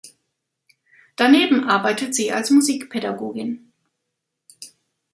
[1.15, 3.71] Daneben arbeitet sie als Musikpädagogin.